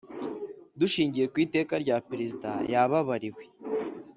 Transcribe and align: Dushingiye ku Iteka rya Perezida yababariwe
Dushingiye 0.79 1.25
ku 1.31 1.37
Iteka 1.45 1.73
rya 1.83 1.97
Perezida 2.09 2.49
yababariwe 2.71 3.43